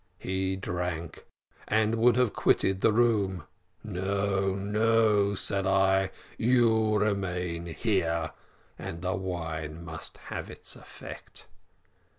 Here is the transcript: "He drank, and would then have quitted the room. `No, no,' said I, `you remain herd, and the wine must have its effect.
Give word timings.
"He 0.17 0.55
drank, 0.55 1.27
and 1.67 1.93
would 1.93 2.15
then 2.15 2.21
have 2.21 2.33
quitted 2.33 2.81
the 2.81 2.91
room. 2.91 3.45
`No, 3.85 4.57
no,' 4.57 5.35
said 5.35 5.67
I, 5.67 6.09
`you 6.39 6.99
remain 6.99 7.67
herd, 7.67 8.31
and 8.79 9.03
the 9.03 9.13
wine 9.15 9.85
must 9.85 10.17
have 10.17 10.49
its 10.49 10.75
effect. 10.75 11.45